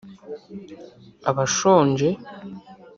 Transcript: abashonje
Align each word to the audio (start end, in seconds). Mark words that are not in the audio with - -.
abashonje 1.29 2.09